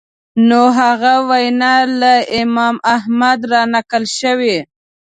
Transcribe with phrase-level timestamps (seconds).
[0.47, 4.57] نو هغه وینا له امام احمد رانقل شوې